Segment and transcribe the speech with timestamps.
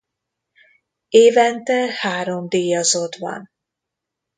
[1.09, 3.51] Évente három díjazott van.